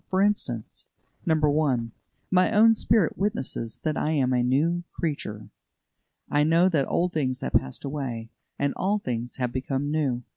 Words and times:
For 0.09 0.19
instance: 0.23 0.87
1. 1.25 1.91
My 2.31 2.51
own 2.51 2.73
spirit 2.73 3.19
witnesses 3.19 3.81
that 3.83 3.95
I 3.95 4.13
am 4.13 4.33
a 4.33 4.41
new 4.41 4.83
creature. 4.93 5.51
I 6.27 6.43
know 6.43 6.69
that 6.69 6.87
old 6.87 7.13
things 7.13 7.41
have 7.41 7.53
passed 7.53 7.85
away, 7.85 8.31
and 8.57 8.73
all 8.75 8.97
things 8.97 9.35
have 9.35 9.53
become 9.53 9.91
new. 9.91 10.23